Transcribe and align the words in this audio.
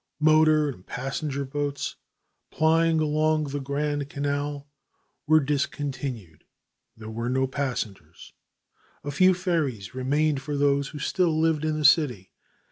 Motor 0.19 0.67
and 0.67 0.83
passenger 0.83 1.45
boats 1.45 1.95
plying 2.49 2.99
along 2.99 3.43
the 3.43 3.59
Grand 3.59 4.09
Canal 4.09 4.67
were 5.27 5.39
discontinued; 5.39 6.43
there 6.97 7.11
were 7.11 7.29
no 7.29 7.45
passengers. 7.45 8.33
A 9.03 9.11
few 9.11 9.35
ferries 9.35 9.93
remained 9.93 10.41
for 10.41 10.57
those 10.57 10.87
who 10.87 10.97
still 10.97 11.39
lived 11.39 11.63
in 11.63 11.77
the 11.77 11.85
city. 11.85 12.31